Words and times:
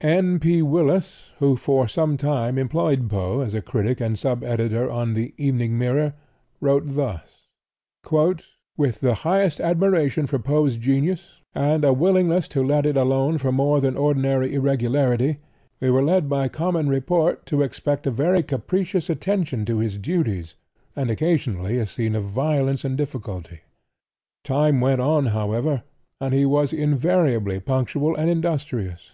N. 0.00 0.40
P. 0.40 0.60
Willis, 0.60 1.30
who 1.38 1.54
for 1.54 1.86
some 1.86 2.16
time 2.16 2.58
employed 2.58 3.08
Poe 3.08 3.42
as 3.42 3.54
critic 3.64 4.00
and 4.00 4.18
sub 4.18 4.42
editor 4.42 4.90
on 4.90 5.14
the 5.14 5.32
"Evening 5.36 5.78
Mirror," 5.78 6.14
wrote 6.60 6.82
thus: 6.96 7.20
"With 8.76 8.98
the 8.98 9.14
highest 9.14 9.60
admiration 9.60 10.26
for 10.26 10.40
Poe's 10.40 10.78
genius, 10.78 11.38
and 11.54 11.84
a 11.84 11.92
willingness 11.92 12.48
to 12.48 12.64
let 12.66 12.86
it 12.86 12.96
alone 12.96 13.38
for 13.38 13.52
more 13.52 13.80
than 13.80 13.96
ordinary 13.96 14.54
irregularity, 14.56 15.38
we 15.78 15.90
were 15.92 16.02
led 16.02 16.28
by 16.28 16.48
common 16.48 16.88
report 16.88 17.46
to 17.46 17.62
expect 17.62 18.04
a 18.08 18.10
very 18.10 18.42
capricious 18.42 19.08
attention 19.08 19.64
to 19.66 19.78
his 19.78 19.96
duties, 19.96 20.56
and 20.96 21.08
occasionally 21.08 21.78
a 21.78 21.86
scene 21.86 22.16
of 22.16 22.24
violence 22.24 22.84
and 22.84 22.98
difficulty. 22.98 23.60
Time 24.42 24.80
went 24.80 25.00
on, 25.00 25.26
however, 25.26 25.84
and 26.20 26.34
he 26.34 26.44
was 26.44 26.72
invariably 26.72 27.60
punctual 27.60 28.16
and 28.16 28.28
industrious. 28.28 29.12